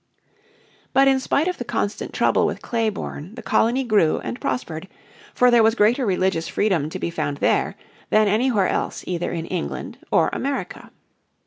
[0.93, 4.87] But in spite of the constant trouble with Clayborne the colony grew and prospered,
[5.35, 7.75] for there was greater religious freedom to be found there
[8.09, 10.89] than anywhere else either in England or America.